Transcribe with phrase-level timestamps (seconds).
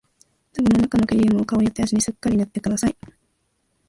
[0.57, 2.97] 壺のなかのクリームを顔や手足にすっかり塗ってください